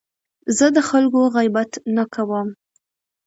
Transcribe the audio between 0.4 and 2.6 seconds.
زه د خلکو غیبت نه کوم.